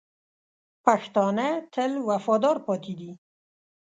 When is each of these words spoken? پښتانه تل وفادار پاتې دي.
پښتانه 0.85 1.47
تل 1.73 1.91
وفادار 2.09 2.57
پاتې 2.67 2.93
دي. 2.99 3.11